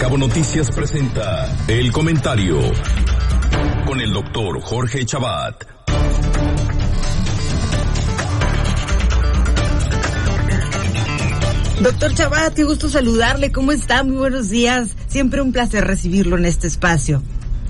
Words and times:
Cabo 0.00 0.16
Noticias 0.16 0.70
presenta 0.70 1.46
El 1.68 1.92
Comentario 1.92 2.58
con 3.86 4.00
el 4.00 4.10
doctor 4.10 4.58
Jorge 4.62 5.04
Chabat. 5.04 5.62
Doctor 11.82 12.14
Chabat, 12.14 12.54
qué 12.54 12.64
gusto 12.64 12.88
saludarle. 12.88 13.52
¿Cómo 13.52 13.72
está? 13.72 14.02
Muy 14.02 14.16
buenos 14.16 14.48
días. 14.48 14.96
Siempre 15.06 15.42
un 15.42 15.52
placer 15.52 15.86
recibirlo 15.86 16.38
en 16.38 16.46
este 16.46 16.66
espacio. 16.66 17.22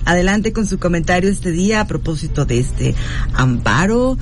Adelante 0.05 0.53
con 0.53 0.65
su 0.65 0.79
comentario 0.79 1.29
este 1.29 1.51
día 1.51 1.81
a 1.81 1.85
propósito 1.85 2.45
de 2.45 2.59
este 2.59 2.95
amparo 3.33 4.17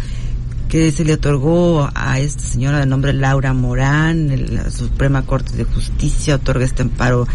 que 0.70 0.91
se 0.91 1.04
le 1.04 1.13
otorgó 1.13 1.89
a 1.95 2.20
esta 2.20 2.43
señora 2.43 2.79
de 2.79 2.86
nombre 2.86 3.11
Laura 3.11 3.54
Morán, 3.54 4.54
la 4.54 4.69
Suprema 4.69 5.23
Corte 5.23 5.57
de 5.57 5.63
Justicia 5.63 6.36
otorga 6.36 6.63
este 6.63 6.83
amparo 6.83 7.27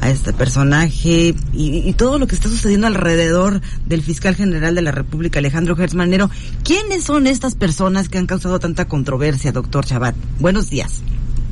a 0.00 0.08
este 0.08 0.32
personaje 0.32 1.34
y, 1.52 1.92
todo 1.92 2.18
lo 2.18 2.26
que 2.26 2.34
está 2.34 2.48
sucediendo 2.48 2.86
alrededor 2.86 3.60
del 3.84 4.02
fiscal 4.02 4.34
general 4.34 4.74
de 4.74 4.80
la 4.80 4.92
República, 4.92 5.38
Alejandro 5.40 5.76
Gersmanero. 5.76 6.30
¿Quiénes 6.64 7.04
son 7.04 7.26
estas 7.26 7.54
personas 7.54 8.08
que 8.08 8.16
han 8.16 8.26
causado 8.26 8.58
tanta 8.58 8.86
controversia, 8.86 9.52
doctor 9.52 9.84
Chabat? 9.84 10.14
Buenos 10.38 10.70
días. 10.70 11.02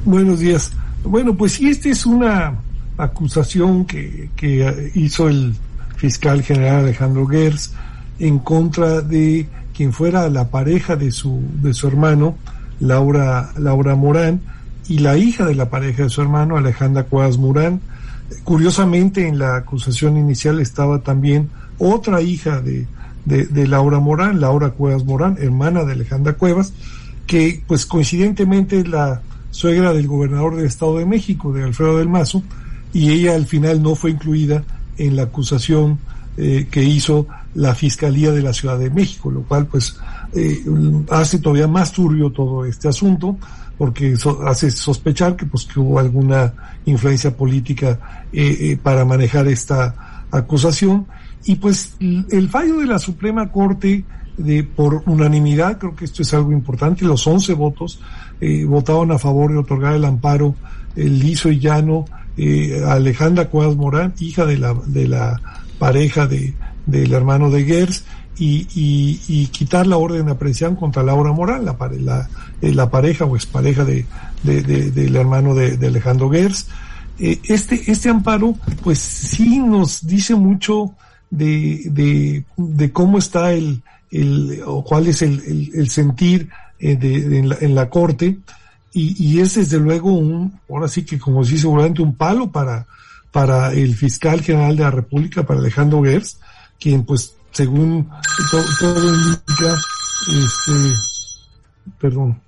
Buenos 0.07 0.41
días. 0.41 0.73
Bueno, 1.05 1.37
pues 1.37 1.53
sí, 1.53 1.69
esta 1.69 1.91
es 1.91 2.07
una 2.07 2.59
acusación 2.97 3.85
que, 3.85 4.31
que 4.35 4.93
hizo 4.95 5.29
el 5.29 5.55
fiscal 5.97 6.43
general 6.43 6.85
Alejandro 6.85 7.27
Gers 7.27 7.75
en 8.19 8.39
contra 8.39 9.03
de 9.03 9.47
quien 9.79 9.93
fuera 9.93 10.29
la 10.29 10.49
pareja 10.49 10.97
de 10.97 11.13
su, 11.13 11.41
de 11.63 11.73
su 11.73 11.87
hermano, 11.87 12.35
Laura, 12.81 13.53
Laura 13.57 13.95
Morán, 13.95 14.41
y 14.89 14.99
la 14.99 15.17
hija 15.17 15.47
de 15.47 15.55
la 15.55 15.71
pareja 15.71 16.03
de 16.03 16.09
su 16.09 16.21
hermano, 16.21 16.57
Alejandra 16.57 17.05
Cuevas 17.05 17.39
Morán. 17.39 17.81
Curiosamente, 18.43 19.29
en 19.29 19.39
la 19.39 19.55
acusación 19.55 20.17
inicial 20.17 20.59
estaba 20.59 21.03
también 21.03 21.51
otra 21.79 22.21
hija 22.23 22.61
de, 22.61 22.89
de, 23.25 23.69
Laura 23.69 24.01
Morán, 24.01 24.41
Laura 24.41 24.71
Cuevas 24.71 25.05
Morán, 25.05 25.37
hermana 25.39 25.85
de 25.85 25.93
Alejandra 25.93 26.33
Cuevas, 26.33 26.73
que 27.29 27.63
pues 27.69 27.87
coincidentemente 27.87 28.81
es 28.81 28.89
la 28.89 29.21
suegra 29.53 29.93
del 29.93 30.09
gobernador 30.09 30.57
del 30.57 30.67
Estado 30.67 30.99
de 30.99 31.07
México, 31.07 31.53
de 31.53 31.63
Alfredo 31.63 31.99
del 31.99 32.09
Mazo, 32.09 32.43
y 32.93 33.13
ella 33.13 33.37
al 33.37 33.47
final 33.47 33.81
no 33.81 33.95
fue 33.95 34.11
incluida 34.11 34.65
en 34.97 35.15
la 35.15 35.23
acusación 35.23 36.01
eh, 36.39 36.69
que 36.71 36.83
hizo 36.83 37.27
la 37.55 37.75
Fiscalía 37.75 38.33
de 38.33 38.43
la 38.43 38.53
Ciudad 38.53 38.79
de 38.79 38.91
México, 38.91 39.31
lo 39.31 39.43
cual 39.43 39.67
pues 39.67 39.99
eh, 40.35 40.65
hace 41.11 41.39
todavía 41.39 41.69
más 41.69 41.93
turbio 41.93 42.31
todo 42.31 42.65
este 42.65 42.89
asunto 42.89 43.37
porque 43.79 44.17
hace 44.45 44.71
sospechar 44.73 45.37
que 45.37 45.47
pues 45.47 45.65
que 45.65 45.79
hubo 45.79 46.01
alguna 46.01 46.53
influencia 46.85 47.35
política 47.35 48.27
eh, 48.33 48.57
eh, 48.61 48.79
para 48.83 49.05
manejar 49.05 49.47
esta 49.47 50.25
acusación. 50.33 51.07
Y 51.45 51.55
pues 51.55 51.97
el 52.01 52.49
fallo 52.51 52.79
de 52.79 52.87
la 52.87 52.99
Suprema 52.99 53.51
Corte 53.53 54.05
de 54.37 54.65
por 54.65 55.05
unanimidad 55.07 55.79
creo 55.79 55.95
que 55.95 56.05
esto 56.05 56.23
es 56.23 56.35
algo 56.35 56.53
importante 56.53 57.05
los 57.05 57.27
11 57.27 57.55
votos 57.55 58.01
eh, 58.41 58.65
votaron 58.65 59.11
a 59.11 59.19
favor 59.19 59.51
de 59.51 59.59
otorgar 59.59 59.95
el 59.95 60.05
amparo 60.05 60.55
el 60.95 61.19
liso 61.19 61.51
y 61.51 61.59
llano 61.59 62.05
a 62.87 62.93
Alejandra 62.93 63.49
Cuadras 63.49 63.75
Morán 63.75 64.15
hija 64.21 64.47
de 64.47 64.59
la 64.59 64.75
de 64.87 65.09
la 65.09 65.41
pareja 65.79 66.27
de 66.27 66.55
del 66.89 67.13
hermano 67.13 67.51
de 67.51 67.65
Gers 67.65 68.05
y, 68.39 68.67
y, 69.27 69.47
quitar 69.49 69.87
la 69.87 69.97
orden 69.97 70.27
de 70.27 70.33
aprehensión 70.33 70.77
contra 70.77 71.03
Laura 71.03 71.33
Morán, 71.33 71.65
la, 71.65 71.77
la, 72.01 72.29
eh, 72.63 72.73
la 72.73 72.89
pareja 72.89 73.25
o 73.25 73.35
expareja 73.35 73.85
de, 73.85 74.07
de, 74.45 74.63
del 74.63 75.17
hermano 75.17 75.55
de, 75.55 75.75
Alejandro 75.87 76.31
Gers. 76.31 76.69
Eh, 77.19 77.41
este, 77.45 77.91
este 77.91 78.09
amparo, 78.09 78.55
pues 78.85 79.01
sí 79.01 79.59
nos 79.59 80.07
dice 80.07 80.37
mucho 80.37 80.95
de, 81.31 81.83
de, 81.91 82.45
de 82.57 82.93
cómo 82.93 83.19
está 83.19 83.53
el, 83.53 83.83
el, 84.13 84.63
o 84.65 84.85
cuál 84.85 85.09
es 85.09 85.23
el, 85.23 85.71
el, 85.75 85.91
sentir 85.91 86.49
eh, 86.79 86.95
de, 86.95 87.41
en, 87.41 87.49
la, 87.49 87.57
en 87.61 87.75
la 87.75 87.91
corte. 87.91 88.39
Y, 88.93 89.17
y 89.23 89.41
es 89.41 89.57
desde 89.57 89.79
luego 89.79 90.13
un, 90.13 90.61
ahora 90.71 90.87
sí 90.87 91.05
que 91.05 91.19
como 91.19 91.45
si 91.45 91.59
seguramente 91.59 92.03
un 92.03 92.15
palo 92.15 92.53
para, 92.53 92.87
para 93.33 93.73
el 93.73 93.95
fiscal 93.95 94.43
general 94.43 94.77
de 94.77 94.83
la 94.85 94.91
República, 94.91 95.47
para 95.47 95.61
Alejandro 95.61 96.03
Gers, 96.03 96.39
quien 96.79 97.05
pues 97.05 97.35
según 97.53 98.09
todo 98.81 99.15
indica, 99.15 99.75
este, 100.29 100.73
perdón, 101.99 102.41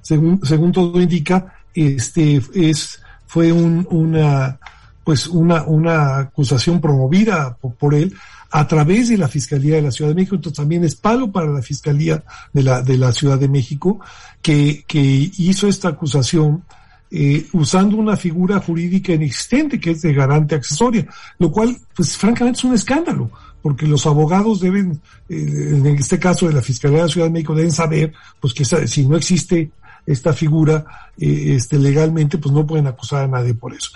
según, 0.00 0.40
según 0.44 0.72
todo 0.72 1.00
indica, 1.00 1.54
este 1.74 2.40
es, 2.54 3.00
fue 3.26 3.52
un, 3.52 3.86
una, 3.90 4.58
pues 5.02 5.26
una, 5.26 5.64
una 5.64 6.18
acusación 6.18 6.80
promovida 6.80 7.56
por, 7.56 7.94
él 7.94 8.14
a 8.50 8.68
través 8.68 9.08
de 9.08 9.18
la 9.18 9.28
Fiscalía 9.28 9.76
de 9.76 9.82
la 9.82 9.90
Ciudad 9.90 10.10
de 10.10 10.14
México, 10.14 10.36
entonces 10.36 10.56
también 10.56 10.84
es 10.84 10.94
palo 10.94 11.32
para 11.32 11.50
la 11.50 11.62
Fiscalía 11.62 12.22
de 12.52 12.62
la, 12.62 12.82
de 12.82 12.96
la 12.96 13.12
Ciudad 13.12 13.38
de 13.38 13.48
México, 13.48 14.00
que, 14.40 14.84
que 14.86 15.00
hizo 15.00 15.66
esta 15.66 15.88
acusación 15.88 16.64
eh, 17.10 17.46
usando 17.52 17.96
una 17.96 18.16
figura 18.16 18.58
jurídica 18.60 19.12
inexistente 19.12 19.78
que 19.78 19.92
es 19.92 20.02
de 20.02 20.12
garante 20.12 20.54
accesoria, 20.54 21.06
lo 21.38 21.50
cual, 21.50 21.76
pues 21.94 22.16
francamente 22.16 22.58
es 22.58 22.64
un 22.64 22.74
escándalo, 22.74 23.30
porque 23.62 23.86
los 23.86 24.06
abogados 24.06 24.60
deben, 24.60 25.00
eh, 25.28 25.70
en 25.74 25.86
este 25.86 26.18
caso 26.18 26.48
de 26.48 26.54
la 26.54 26.62
Fiscalía 26.62 26.98
de 26.98 27.04
la 27.04 27.08
Ciudad 27.08 27.26
de 27.28 27.32
México, 27.32 27.54
deben 27.54 27.72
saber, 27.72 28.12
pues 28.40 28.52
que 28.52 28.64
si 28.64 29.06
no 29.06 29.16
existe 29.16 29.70
esta 30.06 30.32
figura 30.32 30.84
eh, 31.18 31.54
este, 31.56 31.78
legalmente, 31.78 32.38
pues 32.38 32.54
no 32.54 32.66
pueden 32.66 32.86
acusar 32.86 33.24
a 33.24 33.28
nadie 33.28 33.54
por 33.54 33.74
eso. 33.74 33.90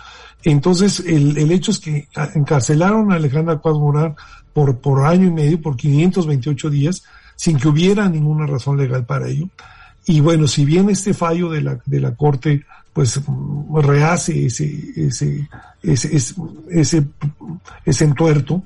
Entonces, 0.45 1.01
el, 1.01 1.37
el 1.37 1.51
hecho 1.51 1.73
es 1.73 1.81
que 1.81 2.09
encarcelaron 2.35 3.11
a 3.11 3.17
Alejandra 3.17 3.59
Cuadro 3.59 3.81
Morán 3.81 4.15
por, 4.53 4.79
por 4.79 5.05
año 5.05 5.27
y 5.27 5.33
medio, 5.33 5.61
por 5.61 5.77
528 5.77 6.71
días, 6.71 7.03
sin 7.37 7.59
que 7.59 7.69
hubiera 7.69 8.09
ninguna 8.09 8.47
razón 8.47 8.77
legal 8.77 9.05
para 9.05 9.29
ello. 9.29 9.49
Y 10.09 10.21
bueno, 10.21 10.49
si 10.49 10.65
bien 10.65 10.89
este 10.89 11.13
fallo 11.13 11.51
de 11.51 11.61
la, 11.61 11.79
de 11.85 12.01
la 12.01 12.15
Corte 12.15 12.65
pues 12.95 13.21
rehace 13.73 14.47
ese, 14.47 14.67
ese, 14.97 15.49
ese, 15.83 16.17
ese, 16.71 17.07
ese, 17.85 18.05
entuerto, 18.05 18.63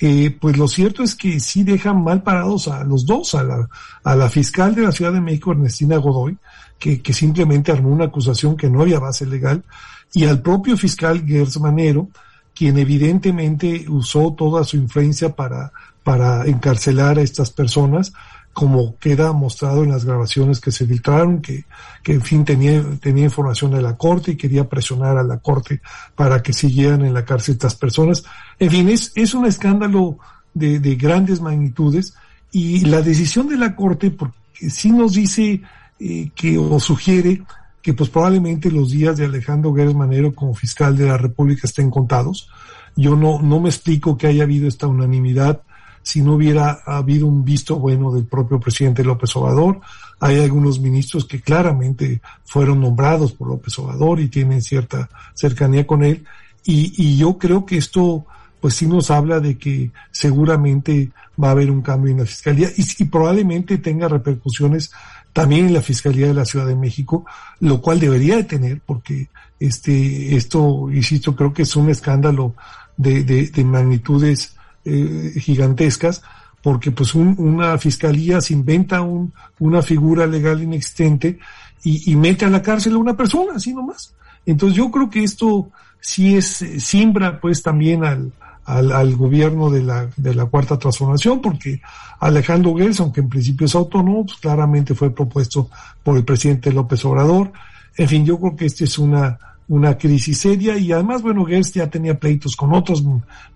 eh, 0.00 0.34
pues 0.40 0.56
lo 0.56 0.68
cierto 0.68 1.02
es 1.02 1.16
que 1.16 1.40
sí 1.40 1.64
dejan 1.64 2.02
mal 2.02 2.22
parados 2.22 2.68
a 2.68 2.84
los 2.84 3.04
dos, 3.04 3.34
a 3.34 3.42
la, 3.42 3.68
a 4.04 4.14
la 4.14 4.30
fiscal 4.30 4.74
de 4.76 4.82
la 4.82 4.92
Ciudad 4.92 5.12
de 5.12 5.20
México, 5.20 5.50
Ernestina 5.50 5.96
Godoy, 5.96 6.38
que, 6.78 7.02
que 7.02 7.12
simplemente 7.12 7.72
armó 7.72 7.88
una 7.88 8.06
acusación 8.06 8.56
que 8.56 8.70
no 8.70 8.82
había 8.82 9.00
base 9.00 9.26
legal, 9.26 9.64
y 10.12 10.24
al 10.26 10.42
propio 10.42 10.76
fiscal 10.76 11.26
Gers 11.26 11.58
Manero, 11.58 12.08
quien 12.54 12.78
evidentemente 12.78 13.84
usó 13.88 14.32
toda 14.32 14.62
su 14.62 14.76
influencia 14.76 15.34
para, 15.34 15.72
para 16.04 16.46
encarcelar 16.46 17.18
a 17.18 17.22
estas 17.22 17.50
personas, 17.50 18.12
como 18.54 18.96
queda 18.98 19.32
mostrado 19.32 19.84
en 19.84 19.90
las 19.90 20.04
grabaciones 20.04 20.60
que 20.60 20.70
se 20.70 20.86
filtraron, 20.86 21.42
que, 21.42 21.64
que 22.02 22.14
en 22.14 22.22
fin 22.22 22.44
tenía, 22.44 22.82
tenía 23.00 23.24
información 23.24 23.72
de 23.72 23.82
la 23.82 23.96
corte 23.96 24.30
y 24.30 24.36
quería 24.36 24.68
presionar 24.68 25.18
a 25.18 25.24
la 25.24 25.38
corte 25.38 25.80
para 26.14 26.42
que 26.42 26.52
siguieran 26.52 27.04
en 27.04 27.12
la 27.12 27.24
cárcel 27.24 27.54
estas 27.54 27.74
personas. 27.74 28.24
En 28.58 28.70
fin, 28.70 28.88
es, 28.88 29.12
es 29.16 29.34
un 29.34 29.44
escándalo 29.44 30.18
de, 30.54 30.78
de 30.78 30.94
grandes 30.94 31.40
magnitudes 31.40 32.14
y 32.52 32.84
la 32.84 33.02
decisión 33.02 33.48
de 33.48 33.56
la 33.56 33.74
corte, 33.74 34.12
porque 34.12 34.70
sí 34.70 34.92
nos 34.92 35.14
dice 35.14 35.60
eh, 35.98 36.30
que 36.34 36.56
o 36.56 36.78
sugiere 36.78 37.42
que 37.82 37.92
pues 37.92 38.08
probablemente 38.08 38.70
los 38.70 38.92
días 38.92 39.16
de 39.16 39.26
Alejandro 39.26 39.72
Guerres 39.72 39.94
Manero 39.94 40.34
como 40.34 40.54
fiscal 40.54 40.96
de 40.96 41.06
la 41.06 41.18
República 41.18 41.66
estén 41.66 41.90
contados. 41.90 42.48
Yo 42.96 43.16
no, 43.16 43.42
no 43.42 43.60
me 43.60 43.68
explico 43.68 44.16
que 44.16 44.28
haya 44.28 44.44
habido 44.44 44.68
esta 44.68 44.86
unanimidad 44.86 45.60
si 46.04 46.20
no 46.20 46.34
hubiera 46.34 46.82
habido 46.84 47.26
un 47.26 47.44
visto 47.44 47.76
bueno 47.76 48.12
del 48.12 48.26
propio 48.26 48.60
presidente 48.60 49.02
López 49.02 49.34
Obrador. 49.36 49.80
Hay 50.20 50.38
algunos 50.38 50.78
ministros 50.78 51.24
que 51.24 51.40
claramente 51.40 52.20
fueron 52.44 52.82
nombrados 52.82 53.32
por 53.32 53.48
López 53.48 53.76
Obrador 53.78 54.20
y 54.20 54.28
tienen 54.28 54.60
cierta 54.60 55.08
cercanía 55.32 55.86
con 55.86 56.04
él. 56.04 56.24
Y, 56.62 56.92
y 57.02 57.16
yo 57.16 57.38
creo 57.38 57.64
que 57.64 57.78
esto, 57.78 58.26
pues 58.60 58.74
sí 58.74 58.86
nos 58.86 59.10
habla 59.10 59.40
de 59.40 59.56
que 59.56 59.90
seguramente 60.10 61.10
va 61.42 61.48
a 61.48 61.52
haber 61.52 61.70
un 61.70 61.80
cambio 61.80 62.12
en 62.12 62.18
la 62.18 62.26
fiscalía 62.26 62.68
y, 62.76 63.04
probablemente 63.06 63.78
tenga 63.78 64.06
repercusiones 64.06 64.92
también 65.32 65.66
en 65.66 65.74
la 65.74 65.82
Fiscalía 65.82 66.28
de 66.28 66.34
la 66.34 66.44
Ciudad 66.44 66.66
de 66.66 66.76
México, 66.76 67.24
lo 67.60 67.80
cual 67.80 67.98
debería 67.98 68.36
de 68.36 68.44
tener, 68.44 68.80
porque 68.86 69.30
este, 69.58 70.36
esto, 70.36 70.88
insisto, 70.92 71.34
creo 71.34 71.52
que 71.52 71.62
es 71.62 71.74
un 71.74 71.90
escándalo 71.90 72.54
de, 72.96 73.24
de 73.24 73.64
magnitudes 73.64 74.54
eh, 74.84 75.32
gigantescas, 75.40 76.22
porque 76.62 76.90
pues 76.90 77.14
una 77.14 77.76
fiscalía 77.78 78.40
se 78.40 78.54
inventa 78.54 79.02
un, 79.02 79.32
una 79.58 79.82
figura 79.82 80.26
legal 80.26 80.62
inexistente 80.62 81.38
y, 81.82 82.16
mete 82.16 82.46
a 82.46 82.50
la 82.50 82.62
cárcel 82.62 82.94
a 82.94 82.98
una 82.98 83.14
persona, 83.14 83.56
así 83.56 83.74
nomás. 83.74 84.14
Entonces 84.46 84.76
yo 84.76 84.90
creo 84.90 85.10
que 85.10 85.22
esto 85.22 85.68
sí 86.00 86.36
es, 86.36 86.64
siembra 86.78 87.38
pues 87.38 87.62
también 87.62 88.04
al, 88.04 88.32
al, 88.64 88.92
al, 88.92 89.14
gobierno 89.14 89.68
de 89.68 89.82
la, 89.82 90.08
de 90.16 90.34
la 90.34 90.46
cuarta 90.46 90.78
transformación, 90.78 91.42
porque 91.42 91.82
Alejandro 92.20 92.74
Gers, 92.74 93.00
aunque 93.00 93.20
en 93.20 93.28
principio 93.28 93.66
es 93.66 93.74
autónomo, 93.74 94.24
pues 94.24 94.38
claramente 94.38 94.94
fue 94.94 95.14
propuesto 95.14 95.68
por 96.02 96.16
el 96.16 96.24
presidente 96.24 96.72
López 96.72 97.04
Obrador. 97.04 97.52
En 97.96 98.08
fin, 98.08 98.24
yo 98.24 98.40
creo 98.40 98.56
que 98.56 98.64
esta 98.64 98.84
es 98.84 98.98
una, 98.98 99.38
una 99.68 99.96
crisis 99.96 100.38
seria 100.38 100.76
y 100.76 100.92
además, 100.92 101.22
bueno, 101.22 101.44
Gertz 101.44 101.72
ya 101.72 101.88
tenía 101.88 102.18
pleitos 102.18 102.56
con 102.56 102.74
otros 102.74 103.02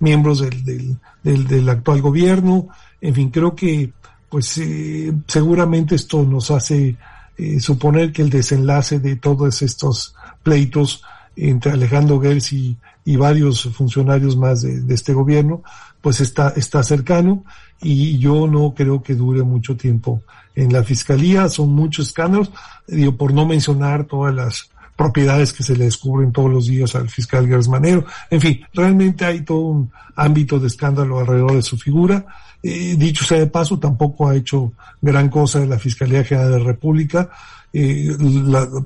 miembros 0.01 0.41
del, 0.41 0.99
del, 1.23 1.47
del, 1.47 1.69
actual 1.69 2.01
gobierno. 2.01 2.69
En 3.01 3.15
fin, 3.15 3.31
creo 3.31 3.55
que 3.55 3.93
pues 4.29 4.59
eh, 4.59 5.13
seguramente 5.27 5.95
esto 5.95 6.23
nos 6.23 6.51
hace 6.51 6.97
eh, 7.37 7.61
suponer 7.61 8.13
que 8.13 8.23
el 8.23 8.31
desenlace 8.31 9.01
de 9.01 9.17
todos 9.17 9.63
estos 9.63 10.15
pleitos 10.43 11.03
entre 11.37 11.73
Alejandro 11.73 12.21
Gertz 12.21 12.53
y, 12.53 12.77
y 13.05 13.17
varios 13.17 13.63
funcionarios 13.75 14.37
más 14.37 14.63
de, 14.63 14.81
de, 14.81 14.95
este 14.95 15.13
gobierno, 15.13 15.63
pues 16.01 16.21
está, 16.21 16.53
está 16.57 16.83
cercano 16.83 17.45
y 17.81 18.19
yo 18.19 18.47
no 18.47 18.75
creo 18.75 19.03
que 19.03 19.15
dure 19.15 19.43
mucho 19.43 19.77
tiempo 19.77 20.23
en 20.55 20.73
la 20.73 20.83
fiscalía. 20.83 21.49
Son 21.49 21.71
muchos 21.71 22.09
escándalos, 22.09 22.51
digo, 22.87 23.17
por 23.17 23.33
no 23.33 23.47
mencionar 23.47 24.05
todas 24.05 24.35
las 24.35 24.71
propiedades 24.99 25.53
que 25.53 25.63
se 25.63 25.77
le 25.77 25.85
descubren 25.85 26.33
todos 26.33 26.51
los 26.51 26.67
días 26.67 26.97
al 26.97 27.09
fiscal 27.09 27.47
Gersmanero. 27.47 28.05
En 28.31 28.41
fin, 28.41 28.61
realmente 28.75 29.25
hay 29.25 29.43
todo 29.43 29.61
un 29.61 29.93
ámbito 30.17 30.59
de 30.59 30.67
escándalo 30.67 31.21
alrededor 31.21 31.53
de 31.53 31.63
su 31.63 31.79
figura. 31.79 32.27
Eh, 32.61 32.97
dicho 32.99 33.25
sea 33.25 33.39
de 33.39 33.47
paso, 33.47 33.79
tampoco 33.79 34.29
ha 34.29 34.35
hecho 34.35 34.73
gran 35.01 35.29
cosa 35.29 35.65
la 35.67 35.79
Fiscalía 35.79 36.25
General 36.25 36.51
de 36.51 36.59
la 36.59 36.65
República 36.65 37.31
eh, 37.73 38.17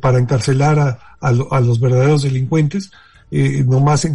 para 0.03 0.19
encarcelar 0.19 0.99
a, 1.19 1.33
los 1.33 1.81
verdaderos 1.81 2.25
delincuentes. 2.25 2.93
Eh, 3.31 3.65
nomás 3.67 4.07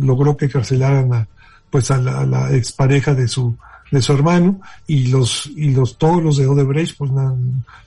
logró 0.00 0.36
que 0.36 0.44
encarcelaran 0.44 1.12
a, 1.12 1.26
pues 1.68 1.90
a 1.90 1.98
la, 1.98 2.20
a 2.20 2.26
la 2.26 2.54
expareja 2.54 3.12
de 3.12 3.26
su 3.26 3.56
de 3.90 4.00
su 4.00 4.12
hermano 4.12 4.60
y 4.86 5.08
los 5.08 5.46
y 5.46 5.70
los 5.70 5.98
todos 5.98 6.22
los 6.22 6.36
de 6.36 6.46
Odebrecht 6.46 6.96
pues 6.96 7.10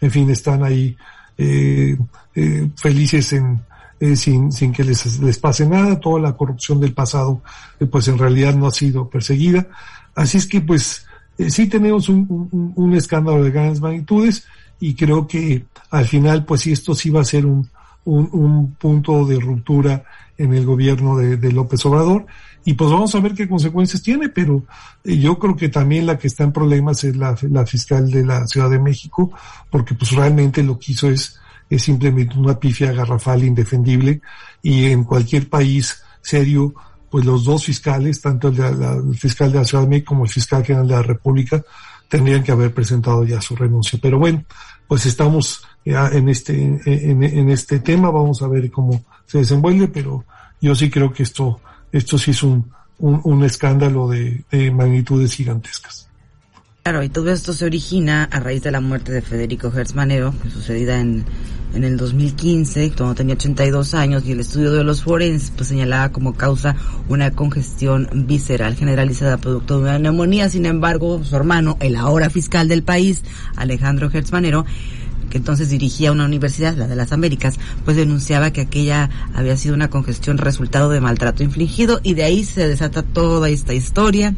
en 0.01 0.11
fin 0.11 0.29
están 0.29 0.61
ahí 0.61 0.97
eh, 1.37 1.97
eh, 2.35 2.69
felices 2.75 3.33
en, 3.33 3.61
eh, 4.03 4.17
sin, 4.17 4.51
sin 4.51 4.73
que 4.73 4.83
les, 4.83 5.19
les 5.21 5.39
pase 5.39 5.65
nada, 5.65 5.97
toda 5.97 6.19
la 6.19 6.35
corrupción 6.35 6.77
del 6.77 6.93
pasado 6.93 7.41
eh, 7.79 7.85
pues 7.85 8.07
en 8.09 8.17
realidad 8.17 8.53
no 8.53 8.67
ha 8.67 8.71
sido 8.71 9.09
perseguida. 9.09 9.65
Así 10.13 10.39
es 10.39 10.45
que 10.45 10.59
pues 10.59 11.05
eh, 11.37 11.49
sí 11.49 11.67
tenemos 11.67 12.09
un, 12.09 12.25
un, 12.51 12.73
un, 12.75 12.93
escándalo 12.95 13.41
de 13.41 13.51
grandes 13.51 13.79
magnitudes 13.79 14.45
y 14.81 14.93
creo 14.93 15.25
que 15.25 15.63
al 15.89 16.05
final 16.05 16.43
pues 16.43 16.61
sí 16.61 16.73
esto 16.73 16.93
sí 16.93 17.11
va 17.11 17.21
a 17.21 17.23
ser 17.23 17.45
un, 17.45 17.69
un, 18.03 18.27
un 18.33 18.73
punto 18.73 19.25
de 19.25 19.39
ruptura 19.39 20.03
en 20.37 20.53
el 20.53 20.65
gobierno 20.65 21.17
de, 21.17 21.37
de, 21.37 21.51
López 21.51 21.85
Obrador 21.85 22.25
y 22.65 22.73
pues 22.73 22.89
vamos 22.89 23.13
a 23.13 23.19
ver 23.19 23.33
qué 23.33 23.47
consecuencias 23.47 24.01
tiene, 24.01 24.29
pero 24.29 24.63
yo 25.03 25.37
creo 25.37 25.55
que 25.55 25.69
también 25.69 26.05
la 26.05 26.17
que 26.17 26.27
está 26.27 26.43
en 26.43 26.53
problemas 26.53 27.03
es 27.03 27.15
la, 27.15 27.35
la 27.49 27.65
fiscal 27.65 28.09
de 28.09 28.25
la 28.25 28.47
Ciudad 28.47 28.69
de 28.69 28.79
México, 28.79 29.31
porque 29.69 29.95
pues 29.95 30.11
realmente 30.11 30.63
lo 30.63 30.79
que 30.79 30.93
hizo 30.93 31.09
es, 31.09 31.39
es 31.69 31.83
simplemente 31.83 32.37
una 32.37 32.57
pifia 32.57 32.93
garrafal 32.93 33.43
indefendible 33.43 34.21
y 34.61 34.85
en 34.85 35.03
cualquier 35.03 35.49
país 35.49 36.01
serio, 36.21 36.73
pues 37.09 37.25
los 37.25 37.43
dos 37.43 37.65
fiscales, 37.65 38.21
tanto 38.21 38.47
el, 38.47 38.55
de 38.55 38.71
la, 38.71 39.01
fiscal 39.13 39.51
de 39.51 39.59
la 39.59 39.65
Ciudad 39.65 39.83
de 39.83 39.89
México 39.89 40.09
como 40.09 40.23
el 40.23 40.31
fiscal 40.31 40.63
general 40.63 40.87
de 40.87 40.95
la 40.95 41.03
República, 41.03 41.61
tendrían 42.07 42.43
que 42.43 42.53
haber 42.53 42.73
presentado 42.73 43.25
ya 43.25 43.41
su 43.41 43.57
renuncia. 43.57 43.99
Pero 44.01 44.19
bueno, 44.19 44.45
pues 44.87 45.05
estamos 45.05 45.65
ya 45.83 46.07
en 46.07 46.29
este, 46.29 46.53
en 46.85 47.49
este 47.49 47.79
tema, 47.79 48.09
vamos 48.09 48.41
a 48.41 48.47
ver 48.47 48.71
cómo 48.71 49.03
se 49.25 49.39
desenvuelve, 49.39 49.87
pero 49.87 50.25
yo 50.61 50.75
sí 50.75 50.89
creo 50.89 51.11
que 51.11 51.23
esto 51.23 51.59
esto 51.93 52.17
sí 52.17 52.31
es 52.31 52.43
un, 52.43 52.69
un, 52.97 53.21
un 53.23 53.43
escándalo 53.43 54.09
de, 54.09 54.43
de, 54.51 54.71
magnitudes 54.71 55.33
gigantescas. 55.33 56.09
Claro, 56.81 57.01
y 57.01 57.07
todo 57.07 57.31
esto 57.31 57.53
se 57.53 57.63
origina 57.63 58.25
a 58.25 58.41
raíz 58.41 58.61
de 58.63 58.71
la 58.71 58.81
muerte 58.81 59.13
de 59.13 59.21
Federico 59.21 59.71
Hertz 59.73 59.95
Manero, 59.95 60.33
sucedida 60.51 60.99
en, 60.99 61.23
en 61.73 61.83
el 61.85 61.95
2015, 61.95 62.91
cuando 62.97 63.15
tenía 63.15 63.35
82 63.35 63.93
años, 63.93 64.25
y 64.25 64.33
el 64.33 64.41
estudio 64.41 64.73
de 64.73 64.83
los 64.83 65.03
forenses 65.03 65.51
pues, 65.55 65.69
señalaba 65.69 66.11
como 66.11 66.33
causa 66.33 66.75
una 67.07 67.31
congestión 67.31 68.09
visceral 68.25 68.75
generalizada 68.75 69.37
producto 69.37 69.77
de 69.77 69.83
una 69.83 69.99
neumonía. 69.99 70.49
Sin 70.49 70.65
embargo, 70.65 71.23
su 71.23 71.35
hermano, 71.37 71.77
el 71.79 71.95
ahora 71.95 72.29
fiscal 72.29 72.67
del 72.67 72.83
país, 72.83 73.23
Alejandro 73.55 74.09
Hertz 74.11 74.33
Manero, 74.33 74.65
que 75.33 75.39
entonces 75.39 75.71
dirigía 75.71 76.11
una 76.11 76.25
universidad, 76.25 76.75
la 76.75 76.85
de 76.85 76.95
las 76.95 77.11
Américas, 77.11 77.55
pues 77.85 77.97
denunciaba 77.97 78.51
que 78.51 78.61
aquella 78.61 79.09
había 79.33 79.57
sido 79.57 79.73
una 79.73 79.89
congestión 79.89 80.37
resultado 80.37 80.91
de 80.91 81.01
maltrato 81.01 81.41
infligido 81.41 81.99
y 82.03 82.13
de 82.13 82.23
ahí 82.23 82.43
se 82.43 82.67
desata 82.67 83.01
toda 83.01 83.49
esta 83.49 83.73
historia 83.73 84.35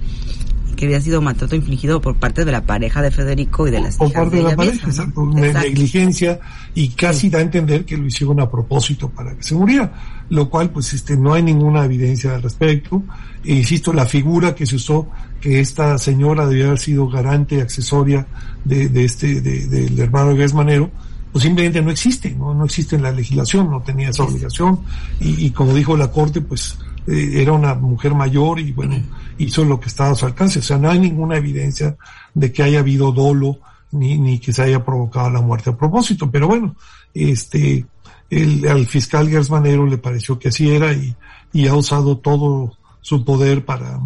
que 0.76 0.86
había 0.86 1.02
sido 1.02 1.22
maltrato 1.22 1.56
infligido 1.56 2.02
por 2.02 2.16
parte 2.16 2.46
de 2.46 2.52
la 2.52 2.66
pareja 2.66 3.02
de 3.02 3.12
Federico 3.12 3.68
y 3.68 3.72
de 3.72 3.82
las 3.82 3.98
por 3.98 4.12
parte 4.12 4.38
de, 4.38 4.44
de 4.44 4.50
la 4.50 4.56
pareja, 4.56 4.88
misma, 4.88 5.12
¿no? 5.16 5.34
negligencia 5.34 6.40
y 6.74 6.90
casi 6.90 7.22
sí. 7.22 7.30
da 7.30 7.40
a 7.40 7.42
entender 7.42 7.86
que 7.86 7.98
lo 7.98 8.06
hicieron 8.06 8.40
a 8.40 8.50
propósito 8.50 9.10
para 9.10 9.36
que 9.36 9.44
se 9.44 9.56
muriera, 9.56 9.94
lo 10.30 10.50
cual 10.50 10.70
pues 10.70 10.94
este 10.94 11.18
no 11.18 11.34
hay 11.34 11.44
ninguna 11.44 11.86
evidencia 11.86 12.36
al 12.36 12.44
respecto. 12.44 13.04
E 13.44 13.54
insisto, 13.54 13.94
la 13.94 14.06
figura 14.06 14.56
que 14.56 14.66
se 14.66 14.76
usó 14.76 15.08
que 15.40 15.60
esta 15.60 15.98
señora 15.98 16.48
debía 16.48 16.66
haber 16.66 16.80
sido 16.80 17.08
garante 17.08 17.62
accesoria 17.62 18.26
de, 18.64 18.90
de 18.90 19.06
este 19.06 19.42
de, 19.42 19.68
del 19.68 20.00
hermano 20.00 20.34
de 20.34 20.48
Manero, 20.54 20.90
pues 21.32 21.44
simplemente 21.44 21.82
no 21.82 21.92
existe, 21.92 22.32
no 22.32 22.54
no 22.54 22.66
existe 22.66 22.96
en 22.96 23.04
la 23.04 23.12
legislación, 23.12 23.70
no 23.70 23.82
tenía 23.82 24.10
esa 24.10 24.24
obligación 24.24 24.80
y, 25.20 25.46
y 25.46 25.52
como 25.52 25.74
dijo 25.74 25.96
la 25.96 26.12
corte, 26.12 26.42
pues 26.42 26.78
eh, 27.08 27.42
era 27.42 27.54
una 27.54 27.76
mujer 27.76 28.14
mayor 28.14 28.60
y 28.60 28.72
bueno, 28.72 28.96
hizo 29.38 29.64
lo 29.64 29.80
que 29.80 29.90
estaba 29.90 30.12
a 30.12 30.16
su 30.16 30.26
alcance. 30.26 30.60
O 30.60 30.64
sea, 30.64 30.78
no 30.78 30.90
hay 30.90 31.00
ninguna 31.00 31.38
evidencia 31.38 31.96
de 32.34 32.52
que 32.52 32.64
haya 32.64 32.80
habido 32.80 33.12
dolo 33.12 33.60
ni, 33.92 34.18
ni 34.18 34.40
que 34.40 34.54
se 34.54 34.64
haya 34.64 34.84
provocado 34.84 35.30
la 35.30 35.42
muerte 35.42 35.70
a 35.70 35.78
propósito. 35.78 36.30
Pero 36.32 36.48
bueno, 36.48 36.76
este, 37.14 37.86
el, 38.30 38.68
al 38.68 38.86
fiscal 38.88 39.30
Gersmanero 39.30 39.86
le 39.86 39.98
pareció 39.98 40.40
que 40.40 40.50
así 40.50 40.70
era 40.70 40.94
y, 40.94 41.16
y 41.54 41.68
ha 41.68 41.76
usado 41.76 42.18
todo 42.18 42.74
su 43.02 43.24
poder 43.24 43.64
para 43.64 44.00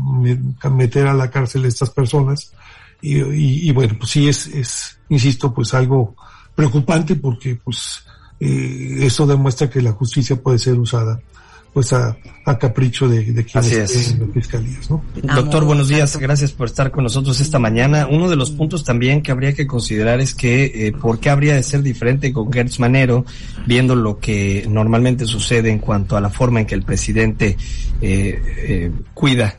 meter 0.72 1.08
a 1.08 1.14
la 1.14 1.32
cárcel 1.32 1.66
a 1.66 1.70
estas 1.70 1.90
personas. 1.90 2.52
Y, 3.02 3.22
y, 3.22 3.72
bueno, 3.72 3.96
pues 3.98 4.12
sí 4.12 4.28
es, 4.28 4.48
es, 4.48 5.00
insisto, 5.08 5.54
pues 5.54 5.74
algo 5.74 6.16
preocupante 6.54 7.16
porque 7.16 7.56
pues 7.56 8.04
eh, 8.42 8.98
eso 9.00 9.26
demuestra 9.26 9.70
que 9.70 9.82
la 9.82 9.94
justicia 9.94 10.36
puede 10.36 10.60
ser 10.60 10.78
usada 10.78 11.22
pues 11.80 11.94
a, 11.94 12.18
a 12.44 12.58
capricho 12.58 13.08
de, 13.08 13.24
de 13.32 13.46
quienes 13.46 13.72
es. 13.72 14.12
en 14.12 14.20
las 14.20 14.32
fiscalías, 14.34 14.90
¿no? 14.90 15.02
Doctor, 15.34 15.64
buenos 15.64 15.88
días, 15.88 16.18
gracias 16.18 16.52
por 16.52 16.68
estar 16.68 16.92
con 16.92 17.06
nosotros 17.06 17.40
esta 17.40 17.58
mañana. 17.58 18.06
Uno 18.12 18.30
de 18.30 18.36
los 18.36 18.52
puntos 18.52 18.84
también 18.84 19.22
que 19.22 19.32
habría 19.32 19.54
que 19.54 19.66
considerar 19.66 20.20
es 20.20 20.36
que 20.36 20.66
eh, 20.88 20.92
por 20.92 21.22
qué 21.22 21.30
habría 21.30 21.56
de 21.56 21.64
ser 21.64 21.82
diferente 21.82 22.34
con 22.34 22.52
Gertz 22.52 22.82
Manero, 22.82 23.24
viendo 23.66 23.96
lo 23.96 24.20
que 24.20 24.66
normalmente 24.68 25.26
sucede 25.26 25.70
en 25.70 25.80
cuanto 25.80 26.18
a 26.18 26.20
la 26.20 26.30
forma 26.30 26.60
en 26.60 26.66
que 26.66 26.76
el 26.76 26.84
presidente 26.84 27.56
eh, 28.02 28.42
eh, 28.58 28.92
cuida 29.14 29.58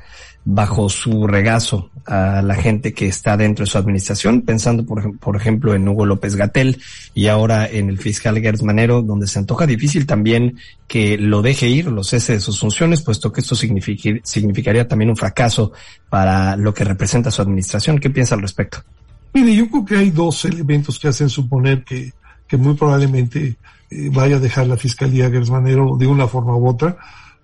bajo 0.53 0.89
su 0.89 1.27
regazo 1.29 1.91
a 2.07 2.43
la 2.43 2.57
gente 2.57 2.93
que 2.93 3.07
está 3.07 3.37
dentro 3.37 3.65
de 3.65 3.71
su 3.71 3.79
administración, 3.79 4.43
pensando 4.43 4.85
por, 4.85 5.17
por 5.19 5.37
ejemplo 5.37 5.75
en 5.75 5.87
Hugo 5.87 6.07
López 6.07 6.35
Gatel 6.35 6.83
y 7.15 7.29
ahora 7.29 7.69
en 7.69 7.89
el 7.89 7.99
fiscal 7.99 8.41
Gertz 8.41 8.63
Manero, 8.63 9.01
donde 9.03 9.29
se 9.29 9.39
antoja 9.39 9.67
difícil 9.67 10.07
también 10.07 10.57
que 10.89 11.17
lo 11.19 11.41
deje 11.41 11.69
ir, 11.69 11.87
lo 11.87 12.03
cese 12.03 12.33
de 12.33 12.41
sus 12.41 12.59
funciones, 12.59 13.03
puesto 13.03 13.33
que 13.33 13.43
esto 13.43 13.55
significaría 13.55 14.89
también 14.89 15.11
un 15.11 15.17
fracaso 15.17 15.73
para 16.09 16.57
lo 16.57 16.75
que 16.75 16.85
representa 16.85 17.31
su 17.31 17.43
administración. 17.43 18.01
¿Qué 18.01 18.11
piensa 18.11 18.35
al 18.35 18.43
respecto? 18.43 18.83
Mire, 19.33 19.55
yo 19.55 19.69
creo 19.69 19.85
que 19.85 19.97
hay 19.99 20.11
dos 20.11 20.45
elementos 20.47 20.99
que 20.99 21.09
hacen 21.09 21.29
suponer 21.29 21.85
que, 21.85 22.13
que 22.49 22.57
muy 22.57 22.75
probablemente 22.75 23.57
eh, 23.89 24.11
vaya 24.13 24.37
a 24.37 24.41
dejar 24.41 24.67
la 24.67 24.77
fiscalía 24.77 25.31
Gertz 25.31 25.51
Manero 25.51 25.97
de 25.97 26.09
una 26.09 26.27
forma 26.27 26.57
u 26.57 26.67
otra. 26.67 26.97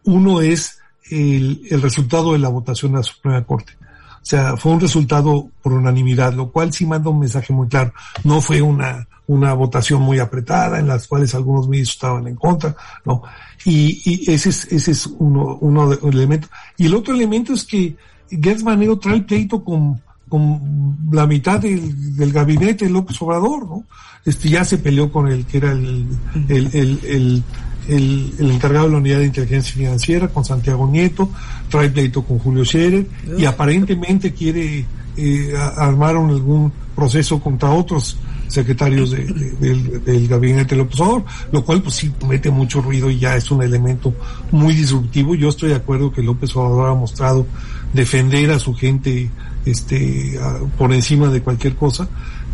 Uno 0.02 0.40
es 0.40 0.80
el, 1.10 1.62
el 1.70 1.82
resultado 1.82 2.32
de 2.32 2.38
la 2.38 2.48
votación 2.48 2.92
de 2.92 2.98
la 2.98 3.04
Suprema 3.04 3.44
Corte. 3.44 3.72
O 3.80 4.28
sea, 4.28 4.56
fue 4.56 4.72
un 4.72 4.80
resultado 4.80 5.48
por 5.62 5.72
unanimidad, 5.72 6.34
lo 6.34 6.50
cual 6.50 6.72
sí 6.72 6.84
manda 6.84 7.10
un 7.10 7.20
mensaje 7.20 7.52
muy 7.52 7.68
claro. 7.68 7.92
No 8.24 8.40
fue 8.40 8.60
una, 8.60 9.06
una 9.28 9.54
votación 9.54 10.02
muy 10.02 10.18
apretada 10.18 10.80
en 10.80 10.88
las 10.88 11.06
cuales 11.06 11.34
algunos 11.34 11.68
ministros 11.68 11.96
estaban 11.96 12.26
en 12.26 12.34
contra, 12.34 12.74
¿no? 13.04 13.22
Y, 13.64 14.02
y 14.04 14.32
ese 14.32 14.48
es, 14.48 14.64
ese 14.72 14.90
es 14.90 15.06
uno, 15.06 15.58
uno 15.60 15.88
de 15.88 15.96
los 15.96 16.12
elementos. 16.12 16.50
Y 16.76 16.86
el 16.86 16.94
otro 16.94 17.14
elemento 17.14 17.52
es 17.52 17.64
que 17.64 17.96
Gertz 18.28 18.64
Manero 18.64 18.98
trae 18.98 19.22
pleito 19.22 19.62
con, 19.62 20.02
con 20.28 20.96
la 21.10 21.26
mitad 21.26 21.60
del, 21.60 22.16
del 22.16 22.32
gabinete 22.32 22.88
López 22.88 23.20
Obrador, 23.22 23.66
¿no? 23.66 23.84
Este 24.24 24.48
ya 24.48 24.64
se 24.64 24.78
peleó 24.78 25.12
con 25.12 25.28
el 25.28 25.46
que 25.46 25.58
era 25.58 25.72
el, 25.72 26.06
el, 26.48 26.70
el, 26.72 27.00
el 27.04 27.44
el, 27.88 28.50
encargado 28.50 28.86
de 28.86 28.92
la 28.92 28.98
unidad 28.98 29.18
de 29.18 29.26
inteligencia 29.26 29.74
financiera 29.74 30.28
con 30.28 30.44
Santiago 30.44 30.88
Nieto, 30.88 31.30
trae 31.70 31.88
pleito 31.88 32.22
con 32.22 32.38
Julio 32.38 32.64
Scherer 32.64 33.06
y 33.38 33.44
aparentemente 33.44 34.32
quiere 34.32 34.84
eh, 35.16 35.54
armar 35.76 36.16
un, 36.16 36.30
algún 36.30 36.72
proceso 36.94 37.40
contra 37.40 37.70
otros 37.70 38.16
secretarios 38.48 39.10
de, 39.10 39.24
de, 39.24 39.50
del, 39.52 40.04
del, 40.04 40.28
gabinete 40.28 40.76
López 40.76 41.00
Obrador, 41.00 41.24
lo 41.52 41.64
cual 41.64 41.82
pues 41.82 41.96
sí 41.96 42.12
mete 42.28 42.50
mucho 42.50 42.80
ruido 42.80 43.10
y 43.10 43.18
ya 43.18 43.36
es 43.36 43.50
un 43.50 43.62
elemento 43.62 44.14
muy 44.50 44.74
disruptivo. 44.74 45.34
Yo 45.34 45.48
estoy 45.48 45.70
de 45.70 45.76
acuerdo 45.76 46.12
que 46.12 46.22
López 46.22 46.54
Obrador 46.56 46.90
ha 46.90 46.94
mostrado 46.94 47.46
defender 47.92 48.50
a 48.50 48.58
su 48.58 48.74
gente 48.74 49.30
este 49.66 50.38
por 50.78 50.92
encima 50.92 51.28
de 51.28 51.42
cualquier 51.42 51.76
cosa, 51.76 52.08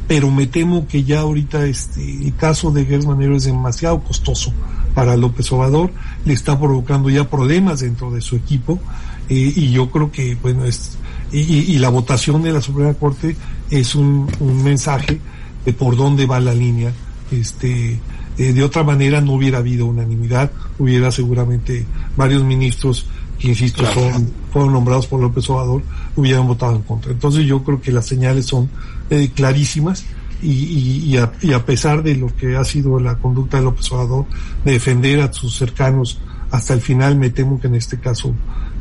pero 0.09 0.31
me 0.31 0.47
temo 0.47 0.87
que 0.89 1.05
ya 1.05 1.21
ahorita 1.21 1.65
este 1.67 2.03
el 2.03 2.35
caso 2.35 2.71
de 2.73 2.99
Manero 3.07 3.37
es 3.37 3.45
demasiado 3.45 4.01
costoso 4.01 4.53
para 4.95 5.17
López 5.17 5.51
Obrador, 5.53 5.93
le 6.25 6.35
está 6.35 6.59
provocando 6.59 7.09
ya 7.09 7.29
problemas 7.29 7.81
dentro 7.81 8.11
de 8.11 8.21
su 8.21 8.37
equipo 8.37 8.79
eh, 9.29 9.53
y 9.55 9.71
yo 9.71 9.91
creo 9.91 10.11
que, 10.11 10.35
bueno, 10.35 10.65
es, 10.65 10.99
y, 11.31 11.39
y, 11.39 11.79
la 11.79 11.89
votación 11.89 12.43
de 12.43 12.53
la 12.53 12.61
Suprema 12.61 12.93
Corte 12.95 13.37
es 13.71 13.95
un, 13.95 14.29
un 14.41 14.63
mensaje 14.63 15.19
de 15.65 15.73
por 15.73 15.97
dónde 15.97 16.27
va 16.27 16.41
la 16.41 16.53
línea. 16.53 16.93
Este, 17.31 17.99
eh, 18.39 18.53
de 18.53 18.63
otra 18.63 18.83
manera 18.83 19.21
no 19.21 19.33
hubiera 19.33 19.59
habido 19.59 19.87
unanimidad, 19.87 20.51
hubiera 20.79 21.11
seguramente 21.11 21.87
varios 22.17 22.43
ministros 22.45 23.07
que 23.43 23.49
insisto 23.49 23.85
son, 23.93 24.31
fueron 24.53 24.73
nombrados 24.73 25.09
por 25.09 25.21
López 25.21 25.51
Obrador, 25.51 25.83
hubieran 26.15 26.47
votado 26.47 26.77
en 26.77 26.83
contra. 26.83 27.11
Entonces 27.11 27.45
yo 27.45 27.65
creo 27.65 27.81
que 27.81 27.91
las 27.91 28.07
señales 28.07 28.47
son 28.47 28.71
eh, 29.11 29.33
clarísimas 29.35 30.05
y, 30.41 30.51
y, 30.51 31.05
y, 31.07 31.17
a, 31.17 31.33
y, 31.41 31.53
a, 31.53 31.67
pesar 31.67 32.05
de 32.05 32.15
lo 32.15 32.29
que 32.37 32.55
ha 32.57 32.65
sido 32.65 33.01
la 33.01 33.17
conducta 33.17 33.57
de 33.57 33.65
López 33.65 33.91
Obrador 33.91 34.27
de 34.65 34.73
defender 34.73 35.21
a 35.21 35.33
sus 35.33 35.57
cercanos 35.57 36.21
hasta 36.53 36.73
el 36.73 36.81
final, 36.81 37.17
me 37.17 37.31
temo 37.31 37.59
que 37.59 37.67
en 37.67 37.75
este 37.75 37.99
caso 37.99 38.33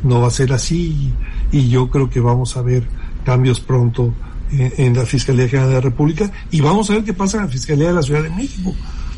no 0.04 0.20
va 0.20 0.28
a 0.28 0.30
ser 0.30 0.52
así 0.52 1.12
y, 1.50 1.68
yo 1.68 1.90
creo 1.90 2.08
que 2.08 2.20
vamos 2.20 2.56
a 2.56 2.62
ver 2.62 2.86
cambios 3.24 3.58
pronto 3.58 4.14
en, 4.52 4.72
en, 4.76 4.96
la 4.96 5.04
Fiscalía 5.04 5.48
General 5.48 5.70
de 5.70 5.74
la 5.74 5.80
República 5.80 6.30
y 6.52 6.60
vamos 6.60 6.88
a 6.88 6.94
ver 6.94 7.02
qué 7.02 7.14
pasa 7.14 7.38
en 7.38 7.46
la 7.46 7.50
Fiscalía 7.50 7.88
de 7.88 7.94
la 7.94 8.02
Ciudad 8.02 8.22
de 8.22 8.30
México, 8.30 8.72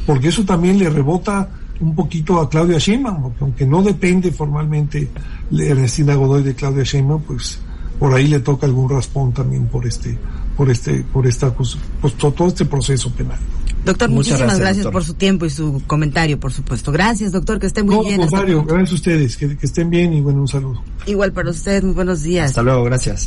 porque 0.06 0.28
eso 0.28 0.42
también 0.46 0.78
le 0.78 0.88
rebota 0.88 1.50
un 1.80 1.94
poquito 1.94 2.40
a 2.40 2.48
Claudia 2.48 2.78
Sheinbaum, 2.78 3.22
porque 3.22 3.38
aunque 3.40 3.66
no 3.66 3.82
depende 3.82 4.30
formalmente 4.32 5.08
Ernestina 5.50 6.14
Godoy 6.14 6.42
de 6.42 6.54
Claudia 6.54 6.84
Sheinbaum, 6.84 7.22
pues 7.22 7.58
por 7.98 8.14
ahí 8.14 8.26
le 8.26 8.40
toca 8.40 8.66
algún 8.66 8.88
raspón 8.88 9.32
también 9.32 9.66
por 9.66 9.86
este, 9.86 10.18
por 10.56 10.70
este, 10.70 11.04
por 11.12 11.26
esta, 11.26 11.54
pues, 11.54 11.76
pues 12.00 12.14
todo 12.14 12.48
este 12.48 12.64
proceso 12.64 13.10
penal. 13.12 13.38
Doctor, 13.84 14.08
Muchas 14.08 14.32
muchísimas 14.32 14.40
gracias, 14.40 14.60
gracias 14.60 14.84
doctor. 14.84 14.92
por 14.92 15.04
su 15.04 15.14
tiempo 15.14 15.44
y 15.44 15.50
su 15.50 15.82
comentario, 15.86 16.40
por 16.40 16.52
supuesto. 16.52 16.90
Gracias, 16.90 17.32
doctor, 17.32 17.58
que 17.58 17.66
esté 17.66 17.82
muy 17.82 17.96
no, 17.96 18.02
bien. 18.02 18.20
Gracias 18.66 18.92
a 18.92 18.94
ustedes, 18.94 19.36
que, 19.36 19.56
que 19.58 19.66
estén 19.66 19.90
bien 19.90 20.14
y 20.14 20.22
bueno, 20.22 20.40
un 20.40 20.48
saludo. 20.48 20.82
Igual 21.06 21.32
para 21.32 21.50
usted, 21.50 21.82
muy 21.82 21.92
buenos 21.92 22.22
días. 22.22 22.48
Hasta 22.50 22.62
luego, 22.62 22.84
gracias. 22.84 23.22